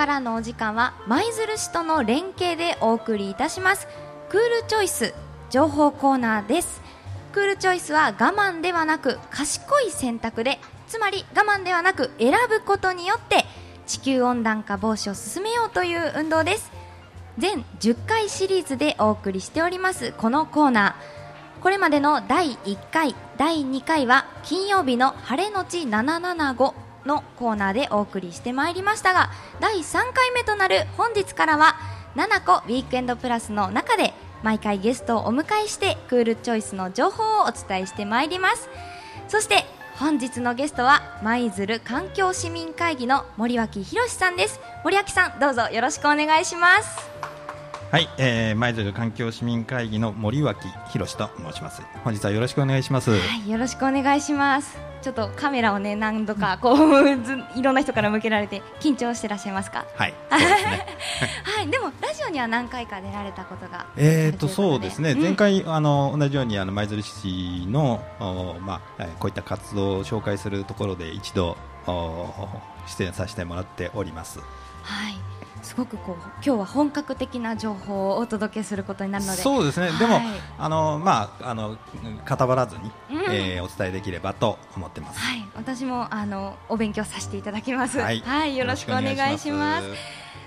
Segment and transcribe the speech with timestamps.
[0.00, 3.86] からのお時間は舞鶴市との連携でお送りいたします。
[4.30, 5.12] クールチョイス
[5.50, 6.80] 情報コーナーです。
[7.32, 10.58] クールチョイスは我慢ではなく賢い選択で
[10.88, 13.44] つまり我慢ではなく選ぶことによって
[13.86, 16.72] 地球温暖化防止を進めようという運動です。
[17.36, 21.62] 全10回シリーズでお送りしておりますこのコーナー。
[21.62, 26.72] これまでの第1回第2回は金曜日の晴れのち775
[27.04, 31.76] のコーナーでお送りしてまいりましたが第3回目となる本日からは
[32.16, 38.68] 7個ウィークエンドプラスの中で毎回ゲストをお迎えしてクールチョイスの情報をお伝えしてまいります。
[39.28, 39.64] そして
[39.96, 44.60] 本日のゲストは舞鶴環境市民会議の森脇博さんです。
[44.82, 47.10] 森脇さんどうぞよろしくお願いします。
[47.90, 51.82] はい、えー、舞鶴環境市民会議の森脇博と申します。
[52.02, 53.10] 本日はよろしくお願いします。
[53.10, 57.08] はいよろしくお願いしますちょっとカメラをね何度かこう
[57.58, 59.86] いろんな人から向けられて緊張してらっしゃいますか？
[59.96, 61.68] はいで はい。
[61.70, 68.02] でもラジオには何回か出られたことがえっとそうですね、うん、前回あの同じようにあの舞鶴市の
[68.60, 71.56] まあこういった活動を紹介するところで一度
[72.86, 74.38] 出演させてもらっております。
[74.38, 74.44] は
[75.10, 75.14] い
[75.62, 80.20] すごくこう今日は本格的な情報をお届けすることになるのでそうですね、はい、でも
[80.58, 81.76] あのまああの
[82.26, 85.20] 傍らずに、うん、えー、お伝えできればと思ってます。
[85.20, 87.98] はい、私もあのお勉強させていただきます。
[87.98, 89.86] はい、はい、よろしくお願いします。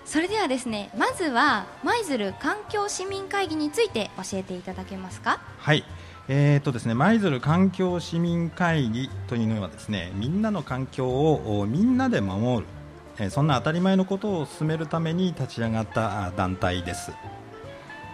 [0.05, 5.39] それではですね、まずは舞鶴環境市民会議について教えていただけますか？
[5.57, 5.85] はい。
[6.27, 12.67] えーとですね、舞鶴環境市民会議というのはですねみんなの環境をみんなで守る
[13.19, 17.11] えそんな当たり前のことを進めるために立ち上がった団体です、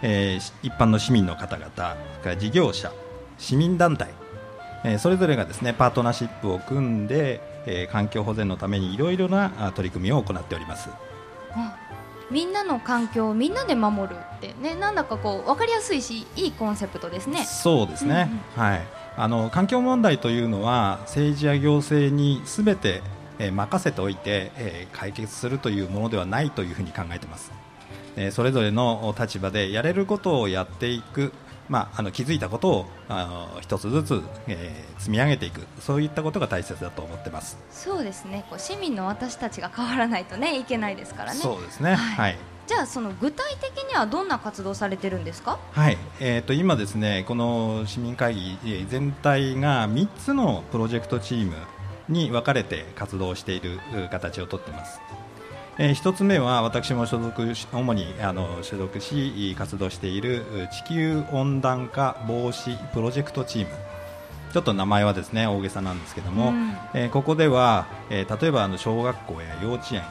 [0.02, 2.92] えー、一般の市民の方々から事業者
[3.38, 4.10] 市民団体、
[4.84, 10.90] えー、それぞれがですねパートナーシップを組んで、えー、環境保全のためにいろいろな取り組みを行っております、
[12.30, 17.44] みんなの環境をみんなで守るってねなんだかこう分かりやすいしいいコンセプトですね。
[17.44, 18.82] そうですね、うんうん、はい。
[19.16, 23.02] あの環境問題というのは政治や行政にすべて
[23.40, 27.50] え任せておいて、え解決するというものではないというふうに考えています、
[28.16, 31.32] えそれぞれの立場でやれることをやっていく
[31.70, 33.24] まあ、あの気づいたことをあ
[33.54, 35.60] の一つずつ、えー、積み上げていく。
[35.78, 37.58] そういったことが大切だと思ってます。
[37.70, 38.44] そうですね。
[38.50, 41.38] こう市民の私たちが変わらないと、ね、いけないですからね。
[41.38, 45.60] そうですね、はい、はい、じゃあその具体的にはどんな活動されてるんですか？
[45.70, 51.54] はい、えーと、今ですねこの市民会議全体が3つのプロジェクトチーム
[52.10, 55.00] に分かれて活動している形をとっています。
[55.78, 63.70] えー、1つ目は私も所属主にあの所属し活動している地球温暖化防止プロジェクトチーム。
[64.52, 70.02] ちょっと名前はですね大げさなんですけども、うん、えー、ここでは、えー、例えばあの小学校や幼稚園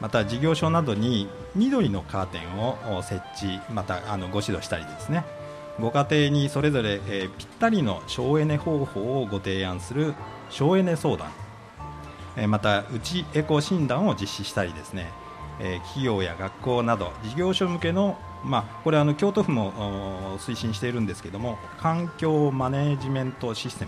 [0.00, 5.24] また事業所などに緑のカーテンを設置またあのご指導したりですね。
[5.80, 10.14] ご家庭にそれぞれ、えー、ぴったりの省エネ方法をご提案する
[10.50, 11.28] 省エネ相談
[12.46, 15.10] またうちエコ診断を実施したりですね
[15.58, 23.86] 企業や学校など事業所向けの、まあ、これはあの京都府も推進しているんですけども環境マネジメントシステ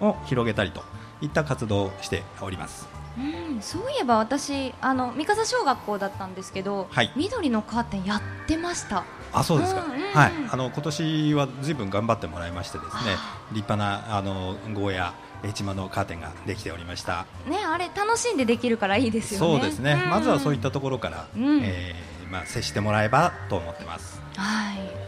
[0.00, 0.82] ムを広げたりと
[1.20, 2.88] いった活動をしております。
[3.18, 9.04] うん、そういえば私あの三笠小学校だったんですけど、はい、緑のカーテンやってました。
[9.34, 10.32] あそうですか、うんうん、はい。
[10.50, 13.16] あの今年はずいぶん頑張ってもらいましてですね
[13.52, 15.12] 立派なあのゴーヤ
[15.48, 17.26] 市場のカーテンができておりました。
[17.48, 19.60] ねあれ楽しんでできるからいいですよね。
[19.60, 24.20] そうですね、うん、まずはそういったところから、うん、えー、まあ接してもらえばと思ってます。
[24.36, 25.02] はい。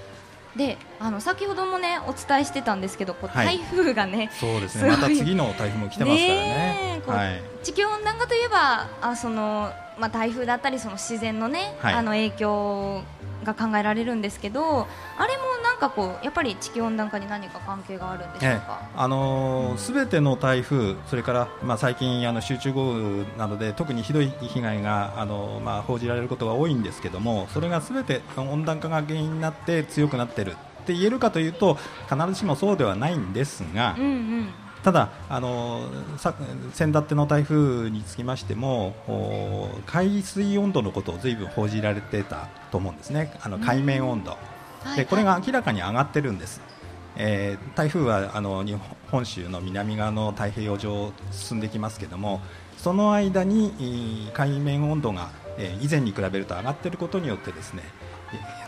[0.57, 4.89] であの先ほどもねお伝えしてたんですけどこう台風がね、はい、そうですね。
[4.89, 7.03] また次の台風も来てますからね。
[7.07, 13.03] はい、地球温暖化といえばあそのまあ台風だったりその自然のね、はい、あの影響
[13.45, 14.87] が考えられるんですけど
[15.19, 15.43] あれも
[15.89, 30.55] かこうやっぱり地球温暖化に何か関係があるんでしょうか、ええ、あのす、べ、ての台風それから、まあ、最近あの集中豪雨などで特にひどい被害があの、まあ、報じられることが多いんですけどもそれがすべて温暖化が原因になって強くなっているっ
[30.87, 31.79] て言えるかというと
[32.11, 34.49] 必ずしもそうではないんですが、うんうん。
[34.83, 35.89] ただあの
[36.19, 38.95] 先だっての台風につきましても
[39.87, 43.33] 海水温度のことをずいぶん報じられてたと思うんですね。
[43.41, 44.37] あの海面温度、
[44.97, 46.61] でこれが明らかに上がってるんです、
[47.17, 48.77] えー、台風はあの日
[49.11, 52.41] 本州の南側の太平洋上を進んできますけども
[52.77, 57.83] その間に海面温度が、え以前に比べると上がっていることによってですね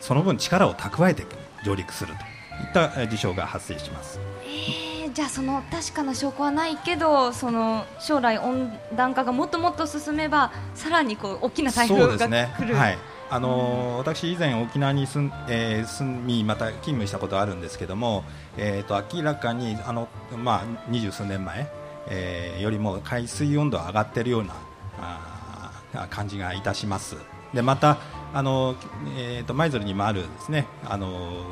[0.01, 1.27] その分力を蓄えて
[1.65, 2.21] 上陸すると
[2.63, 4.19] いった事象が発生します。
[4.45, 4.87] えー
[5.17, 12.99] じゃあその確かな証拠はないけどその将来温暖化がもっともっと進めばさらにこう大きな台風が来る、ね、はい
[13.29, 18.25] あのー、私、以前沖縄に住,、えー、住みまた勤務したことあるんですけども、
[18.57, 21.69] えーと、明らかにあの、まあ、二十数年前、
[22.09, 24.55] えー、よりも海水温度が上がっているような
[25.01, 27.17] あ感じがいたします。
[27.55, 27.99] でまた
[28.35, 28.77] あの、
[29.17, 31.43] えーと、舞鶴にもあるですねあの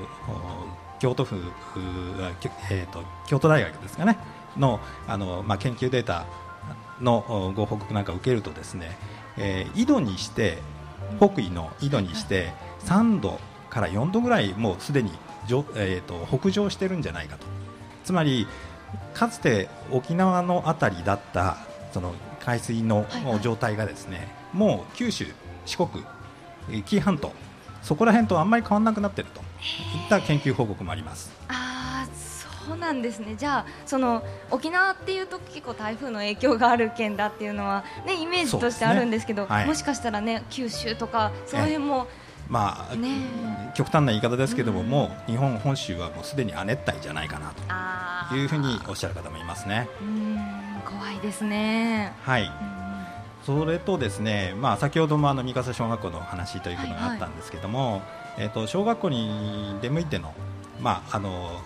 [0.98, 1.36] 京都府、
[2.70, 4.18] えーと、京都大学ですかね
[4.56, 6.26] のあの、まあ、研究データ
[7.00, 8.96] のご報告なんかを受けるとですね、
[9.36, 10.58] えー、井戸にして
[11.18, 12.52] 北緯の緯度にして
[12.84, 13.38] 3度
[13.70, 15.10] から4度ぐらいもうすでに、
[15.74, 17.46] えーと、北上してるんじゃないかと
[18.04, 18.46] つまり
[19.12, 21.56] かつて沖縄の辺りだった
[21.92, 23.06] その海水の
[23.42, 25.26] 状態がですね、はいはい、もう九州、
[25.64, 25.88] 四国、
[26.84, 27.32] 紀伊半島
[27.82, 29.42] そこら辺とあんまり変わらなくなっているとい
[30.06, 31.30] った研究報告もあります。
[32.64, 42.06] あそうなんですねじゃあその沖縄っていうと結構台風の影響がある県だっていうのは、ね、イメージとしてあるんですけど、ねはい、もしかしたら、ね、九州とかその辺も。
[42.46, 47.54] まあ、ね、極端な言い方ですけども、うん、もう日本本州はもうすでに亜熱帯じゃないかな
[48.28, 49.88] というふうにおっしゃる方もいますね。
[50.84, 52.12] 怖いですね。
[52.22, 52.52] はい。
[53.44, 58.02] それとですね、まあ先ほどもあの三笠小学校の話ということがあったんですけども、はいはい、
[58.38, 60.34] えっ、と小学校に出向いての
[60.80, 61.60] まああの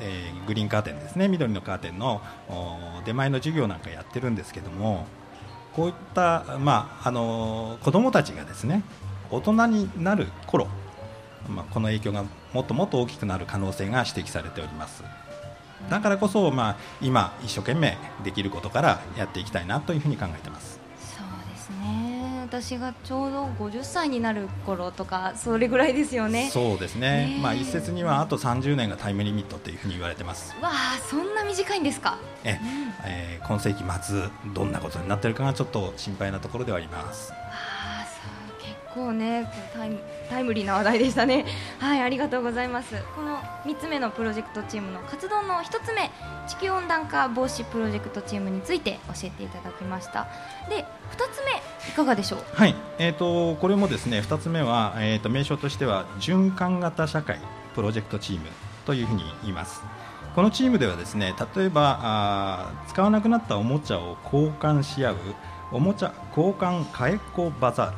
[0.00, 1.28] えー、グリーンカーテンですね。
[1.28, 2.22] 緑のカーテンの
[3.04, 5.06] 出前の授業なんかやってるんですけども
[5.74, 8.82] こういった、まあ、あの子どもたちがですね
[9.30, 10.66] 大人になる頃、
[11.48, 15.04] まあ、この影響がもっともっと大きくなる可能性が指摘されております。
[15.88, 20.79] だからこそ、まあ、今一生懸命できることからやっていきたいなというふうに考えてます。
[22.50, 26.50] 私がちょうど50歳になる頃とかそれぐらいですよね。
[26.50, 30.52] そうですね、まあ、一説にはあと30年がタイムリミットというふうに言われてます。
[30.60, 32.18] わあそんな短いんですか？
[32.42, 32.58] え、うん、
[33.06, 37.32] えー、今世紀末どんなことになっているかがちょっと心配なところではあります。
[38.94, 41.44] 構ねタイムタイムリーな話題でしたね。
[41.78, 42.94] はいありがとうございます。
[43.14, 46.10] この3つ目のプロジェクトチームの活動の1つ目
[46.48, 50.28] 地球温暖化防止プロジェクトチームについて教えていただきました。
[50.68, 51.52] で2つ目
[51.88, 52.40] いかがでしょう？
[52.54, 52.74] はい。
[52.98, 57.40] えーと、これもですね2つ目は、えーと、名称としては循環型社会
[57.74, 58.46] プロジェクトチーム
[58.84, 59.82] というふうに言います。
[60.34, 65.16] このチームではですね例えばあ使わなくなったおもちゃを交換し合う
[65.72, 67.90] おもちゃ交換替えっこバザー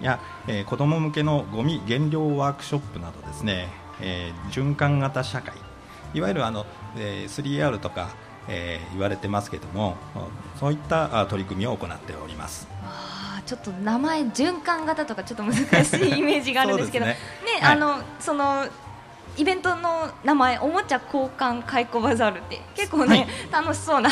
[0.00, 0.18] ルや、
[0.48, 3.68] えー、子ども向けのゴミ減量ワークショップなどですね、
[4.00, 5.54] えー、循環型社会。
[6.12, 6.66] いわゆるあの、
[6.96, 8.08] えー、3R とか、
[8.48, 9.96] えー、言われてますけども
[10.58, 12.66] そういった取り組みを行っております。
[13.50, 17.06] ちょっと名前循環型とかちょっと難しいイメージがあるんですけど。
[17.06, 18.64] ね、ねはい、あのその
[19.36, 24.08] イベントの名前おもちゃ交換カイコバザールって結構ね、はい、楽しそうな。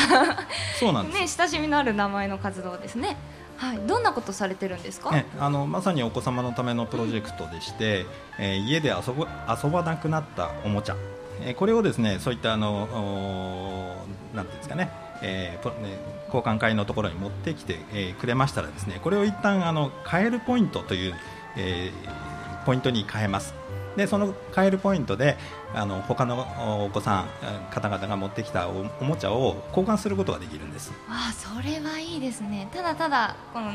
[0.77, 3.15] そうなんね親しみのある名前の活動ですね。
[3.55, 8.05] はい、どんなことされてるんですか、ね、あのまさにお子様のためのプロジェクトでして、
[8.37, 10.95] うん、えー、家で遊ぶ遊ばなくなったおもちゃ、
[11.41, 14.91] えー、これをですねそういったあのなんていうんですかね、
[15.21, 21.13] えーね、交換会のところに持ってきて、えー、くれましたらですねこれを一旦あの変えるポイントという、
[21.57, 23.53] えー、ポイントに変えます。
[23.95, 25.35] でその変えるポイントで
[25.73, 27.27] あの他のお子さん
[27.69, 30.93] 方々が持ってきたおもちゃを交換することができるんです。
[31.09, 32.69] あそれはいいですね。
[32.73, 33.71] ただただこの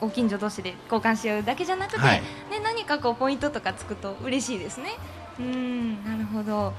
[0.00, 4.90] ご近所同士で交換し合うだけじゃなくて、はい、ね、何かこうポイントとかつくと嬉しいですね。
[5.38, 6.74] うんなるほど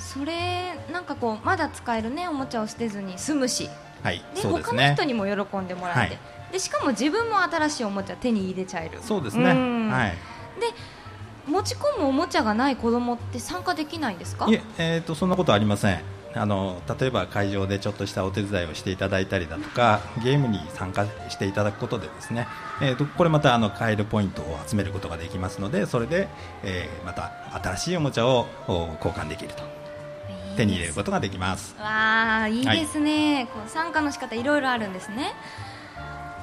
[0.00, 3.68] それなんかこうまだ使えるねおもちゃを捨てずに済むし、
[4.02, 6.18] はいで、ね、他の人にも喜んでもらって、はい、
[6.52, 8.98] でしかも自分も新しいおもちゃ手に入れちゃえる。
[9.02, 9.44] そうですね。
[9.44, 10.10] はい。
[10.60, 10.66] で
[11.46, 14.46] 持ち込むおもちゃがない子供って参加できないんですか？
[14.48, 16.00] いええーと、そんなことありません。
[16.32, 22.46] あの例えば会場でちょっとしたお手伝いをしていただいたりだとかゲームに参加していただくことでですね、
[22.80, 26.28] えーと、これまたあの買えるポイントを集めることができますのでそれで、
[26.62, 29.64] えー、また新しいおもちゃを交換できると
[30.56, 31.74] 手に入れることができます。
[31.78, 35.32] わあいいですね、はい、こう参加の仕方いろいろあるんですね。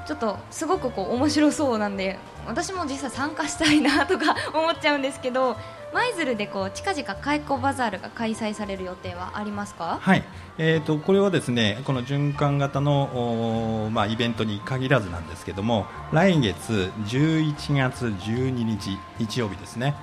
[0.08, 5.58] ちょっとすごくこう面白そうなんで私も実際参加したいなとか 思っちゃうんですけど
[5.94, 10.00] 舞鶴でこう近々開港バザールが開催される予定はありますか？
[10.02, 10.24] はい、
[10.58, 19.94] えーと、これはですねこの循環型の、まあ、イベントに限らずなんですけども来月11月12日日曜日ですね、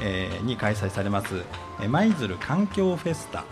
[0.00, 1.42] えー、に開催されます
[1.88, 3.44] 舞鶴環境フェスタ。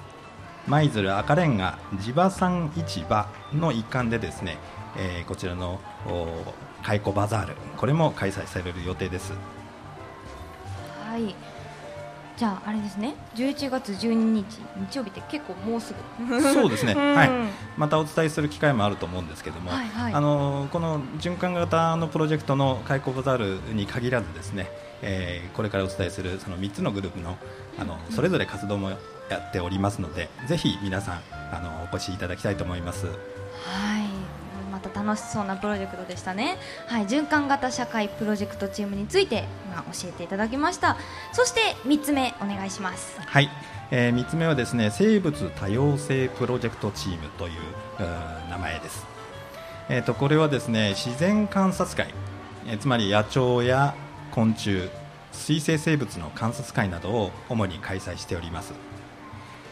[0.66, 4.58] 舞鶴赤レンガ地場産市場の一環でですね
[4.96, 5.80] えー、こちらの
[6.82, 7.54] 開コバザール。
[7.76, 9.32] これも開催される予定です。
[11.04, 11.34] はい。
[12.40, 13.16] じゃああれですね。
[13.34, 14.46] 11月12日
[14.88, 15.92] 日曜日って結構もうす
[16.26, 16.40] ぐ。
[16.40, 17.14] そうですね、 うん。
[17.14, 17.30] はい、
[17.76, 20.14] またお伝えする機会もあると思うんですけども、はいはい。
[20.14, 24.70] あのこの循環型のプロジェクトの開口バザールに限らずですね、
[25.02, 27.36] えーこれからお伝えするその3つのグループの
[27.78, 28.96] あのそれぞれ活動もや
[29.36, 31.20] っておりますのでぜひ皆さん
[31.52, 33.04] あのお越しいただきたいと思います。
[33.04, 33.12] は
[33.98, 33.99] い
[35.04, 40.96] 楽しそうなプロジェクトでしたね、はい、循環型社会プロジェクトチームについて今教えていただきました。
[41.32, 43.18] そして3つ目お願いします。
[43.20, 43.48] はい、
[43.90, 47.52] えー、3つ目はですね生物多様性プロジェクトチームという
[48.50, 49.06] 名前です、
[49.88, 52.12] えー、とこれはですね自然観察会、
[52.66, 53.94] えーつまり野鳥や
[54.32, 54.90] 昆虫
[55.32, 58.74] 水生生物の観察会などを主に開催しております。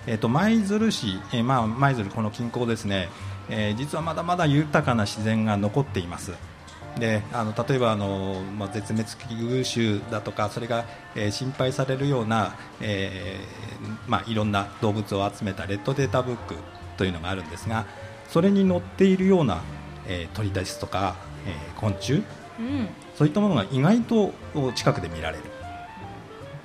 [0.06, 3.08] えー、と舞鶴市、えーまあ、舞鶴この近郊ですね、
[3.50, 6.32] えー実はまだまだ豊かな自然が残っています。
[6.98, 16.56] であの例えばあの、まあ、絶滅危惧種だとかそれが、えー心配されるような、えーまあ、いろんな動物を集めたレッドデータブック
[16.96, 17.86] というのがあるんですが
[18.28, 19.62] それに載っているような、
[20.08, 21.14] えー鳥ですとか、
[21.46, 22.22] えー昆虫
[22.58, 22.88] うん。
[23.14, 24.32] そういったものが意外と
[24.74, 25.44] 近くで見られる。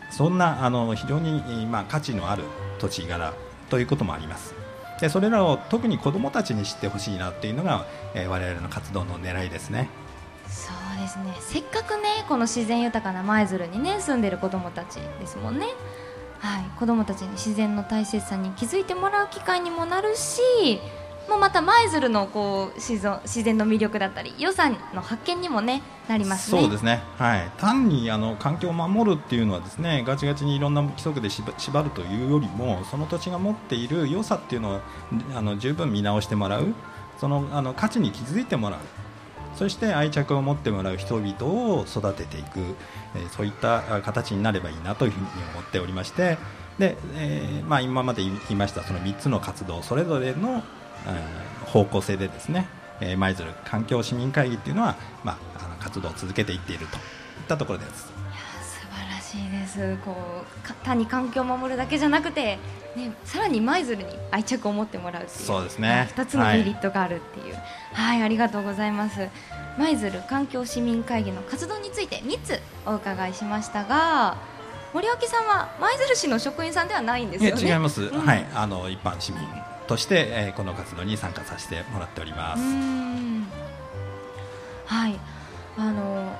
[0.10, 2.44] そんなあの非常に、えーまあ、価値のある
[2.80, 3.34] 土地柄
[3.70, 4.54] ということもあります
[5.00, 9.90] でそれらを特に子どもたちに知ってほしいなっていうのが、えー我々の活動の狙いですね。
[10.48, 11.36] そうですね。
[11.40, 15.68] せっかくねこの自然豊かな舞鶴にね住んでる子どもたちですもんね。
[16.40, 16.64] はい。
[16.78, 20.42] 子どもたちに自然の大切さに気づいてもらう機会にもなるし
[21.30, 26.62] もまた舞鶴のこう自然自然の魅力だったり予算の発見にもねなりますね。
[26.62, 34.80] そうですね、はい、単にあの環境を守るっていうのはですねガチガチにいろんな規則で縛るというよりもその土地が持っている良さっていうのを
[35.36, 36.74] あの十分見直してもらう。
[37.20, 38.80] そのあの価値に気づいてもらう。
[39.56, 42.60] そして愛着を持ってもらう人々を育てていく、
[43.16, 46.38] えーそういった形になればいいなというふうに思っておりまして。
[46.80, 50.64] で、えーまあ、今まで言いましたその3つの活動それぞれの、
[51.66, 52.68] 方向性でですね
[53.02, 57.02] えー舞鶴環境市民会議っていうのは、まあ、あの活動を続けていっているといっ
[57.48, 58.04] たところです。
[58.04, 58.14] 素
[58.92, 59.98] 晴らしいです。
[60.06, 60.16] こ
[60.64, 62.58] うか単に環境を守るだけじゃなくて、
[62.96, 66.10] ね、さらに舞鶴に愛着を持ってもらうっていうそうですね。
[66.16, 67.56] 2つのメリットがあるっていう。
[67.94, 69.28] はい、ありがとうございます。
[69.78, 74.38] 舞鶴環境市民会議の活動について3つお伺いしましたが
[74.94, 77.68] 森脇さんは舞鶴市の職員さんではないんですいよね。
[77.68, 78.20] や違います、うん。
[78.20, 79.42] はい、あの一般市民
[79.88, 82.64] として、えーこの活動に参加させてもらっておりまうす。
[84.86, 85.20] はい。
[85.78, 86.32] あの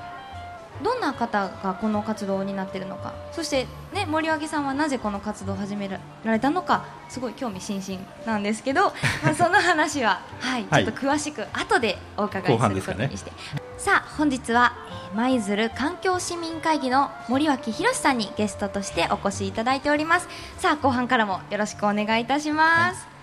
[0.82, 3.14] どんな方がこの活動になっているのか。
[3.32, 6.00] そして、ね、森脇さんはなぜこの活動を始めら
[6.32, 10.84] れたのかすごい興味津々なんですけど、 まあ、その話は、はい、はい。
[10.84, 13.32] ちょっと詳しく後でお伺い後することにして、
[13.76, 20.28] さあ本日はえー舞鶴環境市民会議の森脇宏さんにゲストとしてお越しいただいております。
[20.58, 23.06] さあ後半からもよろしくお願いいたします。
[23.06, 23.13] はい、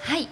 [0.00, 0.28] はい。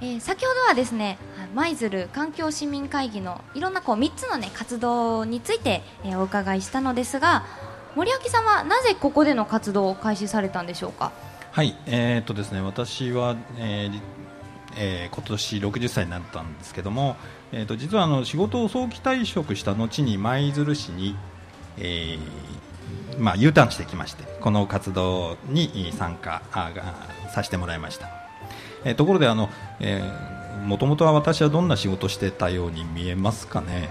[0.00, 1.18] えー先ほどはですね
[1.54, 7.44] 舞鶴環境市民会議のいろんなこう3つのね活動について、えーお伺いしたのですが
[7.94, 11.12] 森脇さんはなぜここでの活動を開始されたんでしょうか？
[11.52, 14.00] はい、えーっとですね、私は、えー
[14.76, 17.16] えー今年60歳になったんですけども、
[17.52, 21.14] えーと実はあの仕事を早期退職した後に舞鶴市に、
[21.78, 26.72] えーまあ、U ターンしてきましてこの活動に参加あ
[27.32, 28.08] させてもらいました、
[28.84, 29.50] えーところであの、
[29.80, 30.02] え
[30.64, 33.88] もともとは私はどんな仕事してたように見えますかね？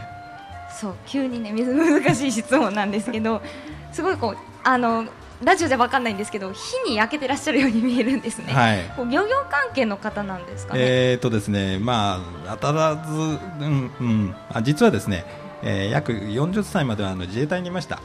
[0.79, 3.41] そう急にね難しい質問なんですけど
[3.93, 5.05] すごいこうあの
[5.43, 8.79] ラジオじゃ分かんないんですけど火に焼けてらっしゃるように見えるんですね、はい。
[8.95, 15.25] こう漁業関係の方なんですかね、えーとですね、まあ、当たらず、うんうん、あ実はですね、
[15.61, 17.99] えー約40歳まではあの自衛隊にいました、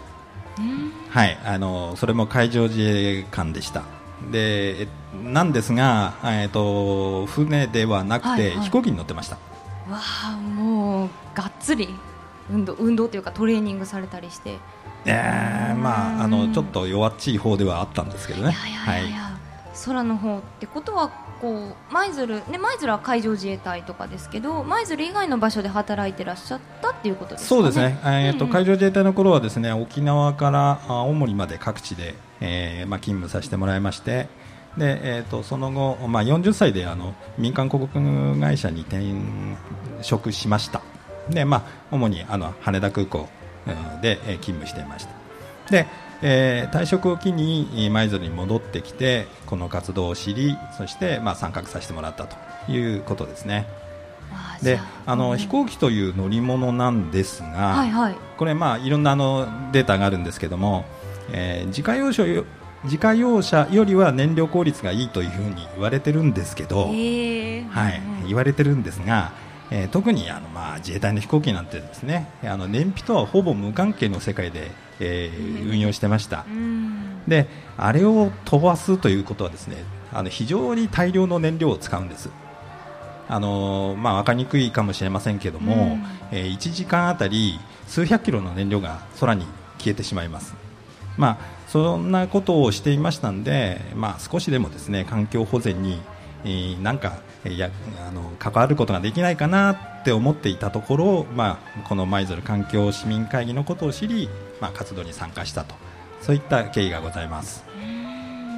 [0.58, 3.82] うんはい、あのそれも海上自衛官でした。
[4.30, 4.88] でえ
[5.24, 8.64] なんですが、えー、と船ではなくて、はいはい。
[8.64, 9.36] 飛行機に乗ってました、
[9.88, 11.88] わあもうがっつり
[12.50, 14.58] 運動運動というかトレーニングされたりして。
[15.04, 18.50] えーまあ、あのちょっと弱っちい方ではあったんですけどね。
[18.50, 19.38] いやいやいやいや、
[19.86, 21.10] 空の方ってことは
[21.40, 27.60] こう舞鶴ね舞鶴は海上自衛隊とかですけど舞鶴以外の場所で働いてらっしゃったっていうことですかね？
[27.62, 28.52] そうですね、えーとうんうん。
[28.54, 34.28] 海上自衛隊の頃はですね沖縄からあ青森まで各地で、えーまあ、勤務させてもらいまして
[34.76, 39.02] で、えー、とその後、まあ、40歳であの民間広告会社に転
[40.02, 40.82] 職しました。
[41.30, 43.28] で、まあ、主にあの羽田空港
[43.66, 45.10] うんで、えー勤務していました。
[45.70, 45.86] で、
[46.22, 52.36] えー退職を機にえー舞鶴に戻ってきてこの活動を知りそして、まあ、参画させてもらったと
[52.70, 53.66] いうことですね。
[54.62, 55.38] であの、うん。
[55.38, 58.16] 飛行機という乗り物なんですが、はいはい。
[58.36, 60.84] これ、まあ、いろんなあのデータがあるんですけども、
[61.32, 62.44] えー自家用車よ
[62.84, 67.68] 自家用車よりは燃料効率がいいというふうに言われてるんですけど、えー。
[67.68, 69.32] はい、言われてるんですが、
[69.70, 77.22] えー特にあの、まあ、自衛隊の飛行機なんてですねあの燃費とはほぼ無関係の世界で、えー運用してました、うん。
[77.26, 79.76] であれを飛ばすということはですね
[80.12, 82.30] あの非常に大量の燃料を使うんです。
[83.30, 86.04] あのまあ、分かりにくいかもしれませんけども、うん。
[86.32, 89.44] えー1時間あたり数百キロの燃料が空に
[89.78, 90.54] 消えてしまいます、
[91.16, 91.38] まあ、
[91.68, 96.00] そんなことをしていましたので、まあ、少しでもですね環境保全に、
[96.44, 97.70] えーなんかえーや
[98.06, 104.28] あの関わることができないかなって思っていたところ、まあ、この舞鶴環境市民会議のことを知り、
[104.60, 105.74] まあ、活動に参加したと。
[106.20, 107.64] そういった経緯がございます。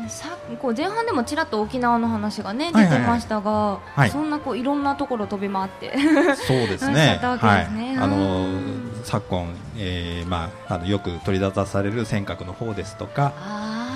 [0.08, 4.10] さこう前半でもちらっと沖縄の話がね出てましたが、はい。
[4.10, 5.96] そんなこういろんなところ飛び回って。
[6.36, 7.14] そうですね。
[7.18, 7.96] ったわけはいですね。
[7.98, 9.00] あのうん。
[9.04, 13.32] 昨今、えーまああのよく取り沙汰される尖閣の方ですとか、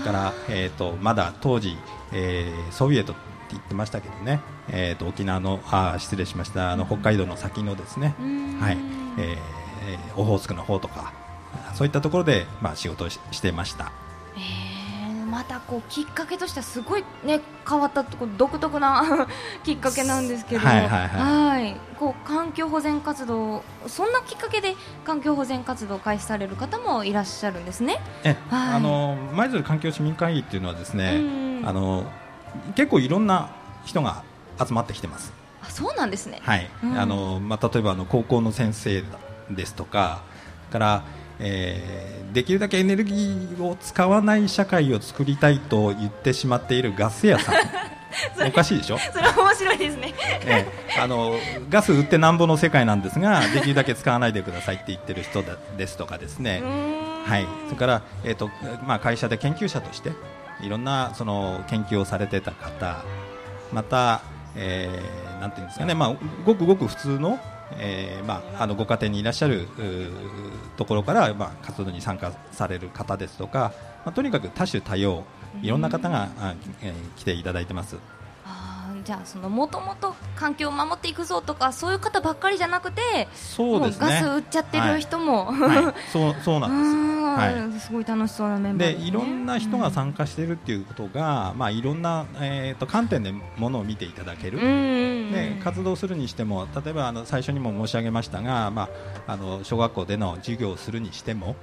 [0.05, 1.77] からえっ、とまだ当時、
[2.13, 3.21] えーソビエトって
[3.51, 6.71] 言ってましたけどね、えっ、と沖縄のあー失礼しました。
[6.71, 8.61] あの北海道の先のですね、うん。
[8.61, 8.79] はい、
[9.19, 9.39] えー
[9.87, 11.13] えーオホーツクの方とか
[11.75, 13.93] そういったところでまあ仕事をししてました。
[14.37, 14.75] えー
[15.35, 19.27] またこうきっかけとしてはすごいね変わったとこ独特な
[19.65, 28.01] きっかけなんですけど、はいこう環境保全活動そんなきっかけで環境保全活動を開始される方もいらっしゃるんですね。
[28.23, 32.05] え、はいあの舞鶴環境市民会議っていうのはですね、うんあの
[32.77, 33.49] 結構いろんな
[33.85, 34.23] 人が
[34.65, 35.33] 集まってきてます。
[35.63, 36.41] あそうなんですね。
[36.45, 39.03] はいうんあのまあ、例えばあの高校の先生
[39.51, 40.21] ですとか
[40.71, 41.03] から、
[41.39, 47.55] えーできるだけエネルギーを使わない社会を作りたいと言ってしまっているガス屋さん。
[48.47, 50.15] おかしいでしょ、それは面白いですね。
[50.45, 51.01] ええ。
[51.01, 51.35] あの
[51.69, 56.63] ガス売ってなんぼの世界なんですができるだけ使わないでくださいって言ってる人だですとかですね、
[57.25, 58.51] はい、それから、えーと
[58.87, 60.13] まあ、会社で研究者として
[60.61, 62.99] いろんなその研究をされてた方
[63.73, 64.23] また、
[64.57, 66.15] えーなんていうんですかね、まあ、
[66.47, 67.39] ごくごく普通の,、
[67.79, 69.69] えーまあ、あのご家庭にいらっしゃる
[70.77, 73.73] ところから、まあ、活動に参加される方ですとか、
[74.05, 75.25] まあ、とにかく多種多様
[75.63, 77.97] いろんな方が、あえー来ていただいてます。
[79.05, 84.07] じゃあそのもともと環境を守っていくぞとかそういう方ばっかりじゃなくてそうですね。
[84.09, 86.97] ガス売っちゃってる人も、はい、そう そうなんです。
[86.99, 87.15] うん
[87.81, 88.99] すごい楽しそうなメンバーね。
[89.01, 94.75] でいろんな人が参加しているっていうことが、まあ、いろんな、えー、と観点でものを見ていただける、うんうんう
[95.31, 95.33] ん。
[95.33, 98.89] で活動するにしても例えばあの最初にも申し上げましたが、ま
[99.27, 101.57] あ、あの小学校での授業をするにしても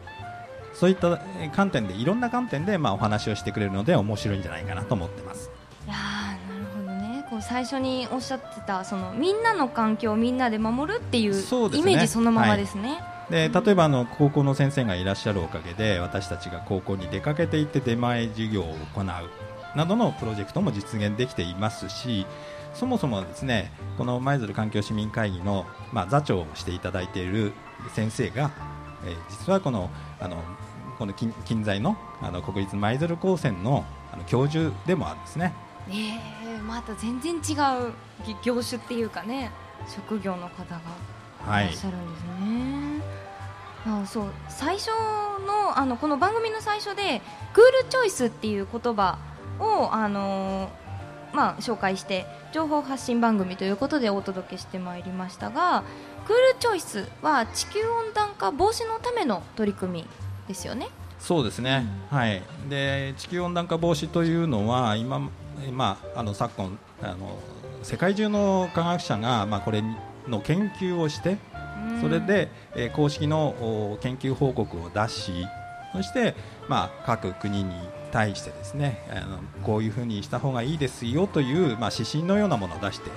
[0.73, 1.07] そういった
[1.39, 5.51] えー観点でいろんな観点で、まあ、お話をしてくれるので面白いんじゃないかなと思ってます。
[5.85, 5.95] いや
[7.41, 11.39] 最初におっしゃってたそのみんなの環境をみんなで守るっていうね
[11.77, 12.99] イメージそのままですね。
[13.29, 22.25] で例えばあの高校の先生がいらっしゃるおかげで私たちが高校に出かけていって出前授業を行うなどのプロジェクトも実現できていますし
[22.73, 27.53] そもそもですねこの舞鶴環境市民会議の、まあ、座長をしていただいている
[27.95, 28.51] 先生が、
[29.05, 30.43] えー実はこのあの
[30.99, 35.53] この近近在のあの国立舞鶴高専のあの教授でもあるんですね。
[35.91, 37.37] えー、また全然違
[37.87, 37.93] う
[38.25, 39.51] ぎ業種っていうかね
[39.87, 40.81] 職業の方が
[41.45, 41.65] はい。
[41.65, 43.01] いらっしゃるんですね。
[43.85, 44.31] あそう。
[44.47, 44.89] 最初
[45.47, 47.21] のあのこの番組の最初で
[47.53, 49.17] クールチョイスっていう言葉
[49.59, 50.81] をあのー
[51.33, 55.83] まあ紹介して情報発信番組ということでお届けしてまいりましたが
[56.25, 60.07] クールチョイスは地球温暖化防止のための取り組み
[60.47, 60.89] ですよね。
[61.19, 65.29] そうですね、はい、で地球温暖化防止というのは今、
[65.71, 67.37] まあ、あの昨今あの
[67.83, 69.83] 世界中の科学者が、まあ、これ
[70.27, 71.37] の研究をして
[72.01, 73.49] それで、えー公式の
[73.93, 75.47] お研究報告を出し
[75.93, 76.35] そして、
[76.67, 77.73] まあ、各国に
[78.11, 83.09] 対してですねあのこういうふうにした方がいいですよという、まあ、指針のようなものを出して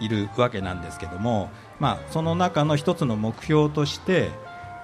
[0.00, 4.30] いるわけなんですけども、まあ、その中の一つの目標として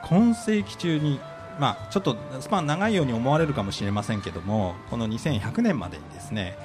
[0.02, 1.20] 今世紀中に、
[1.58, 6.56] まあ、ちょっとスパン長いように思われるかもしれませんけどもこの2100年までにですね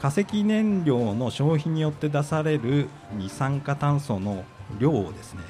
[0.00, 4.44] 化石燃料の消費によって出される二酸化炭素の
[4.78, 5.40] 量をですね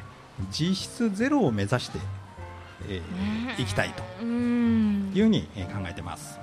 [0.51, 1.99] 実質ゼロを目指して、
[2.89, 6.39] えーいきたいとうんいうふうにえー考えてます。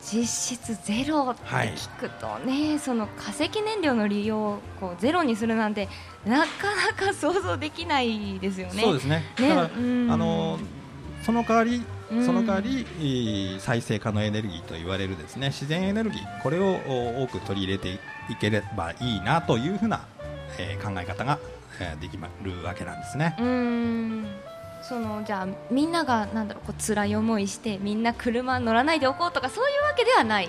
[0.00, 5.88] 実質ゼロって聞くとね、その化石燃料の利用をこうゼロにするなんて
[6.24, 8.82] なかなか想像できないですよね。
[8.82, 9.24] そうですね。
[9.38, 10.58] ねだから、うんあの
[11.24, 20.06] その代わりうんその代わり、えー再生可能エネルギーと言われるですね自然エネルギーこれをお多く取り入れていければいいなというふうな、
[20.58, 21.38] えー考え方が、
[21.80, 23.36] えーできまるわけなんですね。
[23.38, 24.26] うん。
[24.80, 30.48] そのじゃあみんながなんだろうこう辛い思いしてみんな車乗らないでおこうとかそういうわけではない、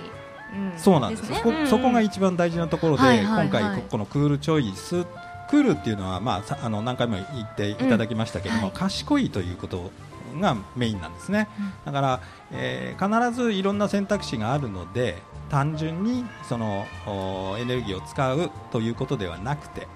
[0.53, 0.79] うん。
[0.79, 1.29] そうなんです。
[1.29, 1.37] ね。
[1.37, 1.55] そこうん。
[1.57, 3.47] うんそこが一番大事なところで、はいはいはい。
[3.47, 5.03] 今回ここのクールチョイス
[5.49, 8.73] クールっていうのは、まあ、さあの何回も言っていただきましたけれども、うん。
[8.73, 8.79] はい。
[8.79, 9.91] 賢いということ
[10.35, 11.47] がメインなんですね、
[11.85, 19.87] だから、えー必ずいろんな選択肢があるので単純にそのおエネルギーを使うということではなくて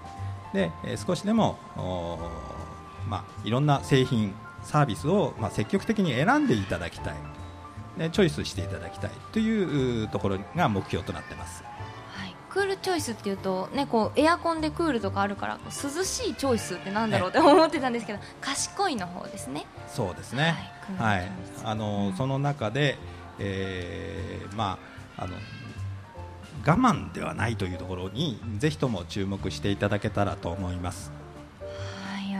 [0.54, 2.17] で、えー少しでもお
[3.10, 7.15] まあ、いろんな製品サービスを、まあ、積極的に選んでいただきたい。
[7.98, 11.63] でチョイスしていただきたいといううところが目標となってます。
[11.63, 11.73] はい、
[12.54, 19.66] クールチョイスっていうと、ね、こうエアコンでクールとかあるから涼しいチョイスってなんだろうって思ってたんですけど賢いの方ですね。
[19.88, 20.56] そうですね。
[21.00, 21.26] ははい。
[21.26, 22.13] い、クールチョイスあのうん。
[22.16, 22.98] その中で、
[23.39, 24.78] えーま
[25.18, 25.36] ああの
[26.66, 31.10] 我慢ではないというところにぜひとも注目していただけたらと思います。
[31.10, 31.23] はい、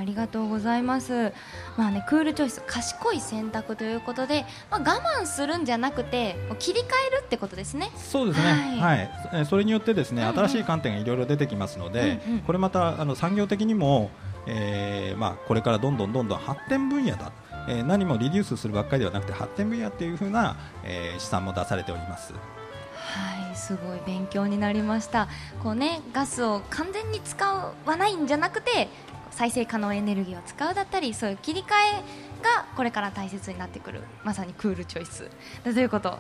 [0.04, 1.32] ありがとうございます。
[1.78, 7.90] まあね、クールチョイス、賢い選択ということで、まあ、我慢するんじゃなくて、切り替えるってことですね。
[7.96, 9.00] そうですね、ははい
[9.32, 14.12] えーそれによってですね、うんうん新しい観点がいろいろ出てきますので、うんうんこれまたあの産業的にも、
[14.46, 17.32] えーまあ、これからどんどんどんどん発展分野だ、
[17.70, 22.34] えー何もリデュースするばっかりではなくて発展分野っていう風な、えー試算も出されております。
[22.34, 25.28] はい、すごい勉強になりました。
[25.62, 28.90] こうね、ガスを完全に使わないんじゃなくて、
[29.34, 35.30] 再生可能エネルギーを使うだったり、そういう切り替えがこれから大切になってくる、まさにクールチョイス。
[35.64, 36.20] だということ、はい、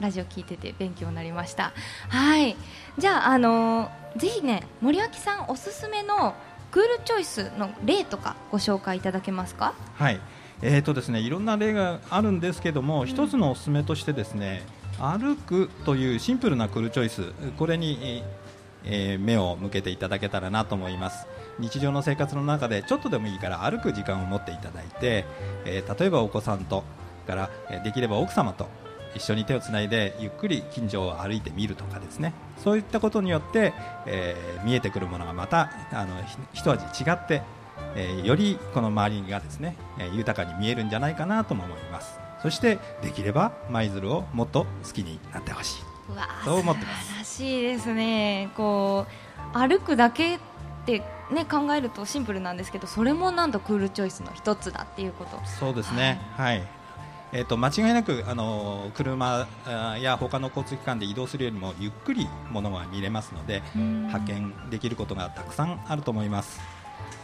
[0.00, 1.72] ラジオ聞いてて勉強になりました。
[2.08, 2.56] はい、
[2.96, 6.34] じゃあ、あのーぜひね、森脇さんおすすめの
[6.70, 9.74] クールチョイスの例とかご紹介いただけますか？
[9.94, 10.20] はい。
[10.62, 14.62] えーとですね、いろんな例があるんですけども、一つのおすすめとしてですね
[14.98, 18.22] 歩くというシンプルなクールチョイスこれに、
[18.84, 21.26] えー目を向けていただけたらなと思います
[21.58, 25.24] 日常の生活の中でちょっとでもいいから歩く時間を持っていただいて、
[25.64, 26.84] えー例えばお子さんと
[27.26, 28.68] からえーできれば奥様と
[29.14, 32.32] 一緒に手をつないでゆっくり近所を歩いてみるとかですね。
[32.62, 33.72] そういったことによって、
[34.06, 37.42] えー見えてくるものがまたあのひ一味違って
[37.96, 42.18] えーよりこの周りがですね、えー豊かに見えるんじゃないかなとも思います。
[42.42, 45.82] そしてできれば舞鶴をもっと好きになってほしい。
[46.10, 47.06] うわーそう思ってます。
[47.06, 48.50] 素晴らしいですね。
[48.56, 49.06] こ
[49.54, 50.38] う歩くだけっ
[50.86, 55.38] てね考えるとシンプルなんですけどそれもなんとクールチョイスの一つだっていうこと。
[55.44, 56.20] そうですね。
[56.36, 56.62] はい、
[57.32, 59.46] えー、と間違いなく、あのー車
[60.00, 64.08] や他の交通機関で移動するよりもゆっくりものが見れますのでうん。
[64.10, 66.60] 発見できることがたくさんあると思います。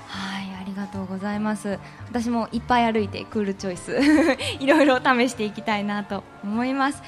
[0.09, 1.79] はいありがとうございます。
[2.09, 3.99] 私もいっぱい歩いてクールチョイス
[4.61, 7.03] いろいろ試していきたいなと思います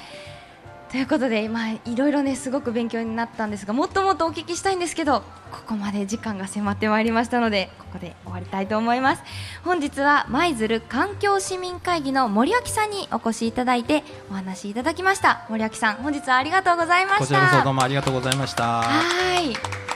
[0.91, 5.21] ということで、まあ、いろいろねすごく勉強になったんですがもっともっとお聞きしたいんですけど
[5.51, 9.23] ここまで時間が迫ってまいりましたのでここで終わりたいと思います。
[9.65, 15.47] 本日は舞鶴環境市民会議の森脇さんにお越しいただいてお話しいただきました。
[15.49, 17.21] 森脇さん本日はありがとうございました。
[17.21, 18.83] こちらこそどうもありがとうございました。
[18.83, 19.96] はい